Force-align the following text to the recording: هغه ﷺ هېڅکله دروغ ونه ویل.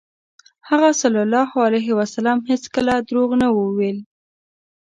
هغه 0.69 0.89
ﷺ 1.01 2.37
هېڅکله 2.49 2.93
دروغ 3.07 3.29
ونه 3.33 3.47
ویل. 3.75 3.97